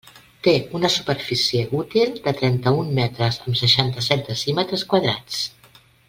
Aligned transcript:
Té 0.45 0.51
una 0.79 0.89
superfície 0.93 1.65
útil 1.81 2.15
de 2.29 2.33
trenta-un 2.41 2.89
metres 3.03 3.37
amb 3.47 3.59
seixanta-set 3.63 4.23
decímetres 4.31 4.87
quadrats. 4.95 5.43